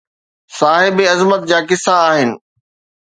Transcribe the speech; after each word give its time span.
صاحبِ 0.59 0.97
عظمت 1.11 1.41
جا 1.49 1.59
قصا 1.69 1.95
آهن 2.09 2.29